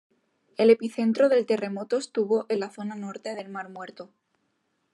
[0.57, 4.09] El epicentro del terremoto estuvo en la zona norte del Mar Muerto.